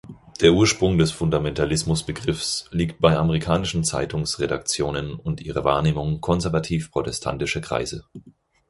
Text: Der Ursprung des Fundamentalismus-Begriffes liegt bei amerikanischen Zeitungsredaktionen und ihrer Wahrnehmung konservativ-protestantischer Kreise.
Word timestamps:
Der 0.39 0.53
Ursprung 0.53 0.97
des 0.97 1.11
Fundamentalismus-Begriffes 1.11 2.67
liegt 2.71 2.99
bei 3.01 3.15
amerikanischen 3.15 3.83
Zeitungsredaktionen 3.83 5.13
und 5.13 5.41
ihrer 5.41 5.63
Wahrnehmung 5.63 6.21
konservativ-protestantischer 6.21 7.61
Kreise. 7.61 8.05